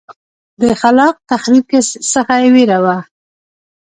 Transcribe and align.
د 0.61 0.63
خلاق 0.81 1.15
تخریب 1.29 1.65
څخه 2.13 2.35
وېره 2.53 2.77
وه. 2.83 2.97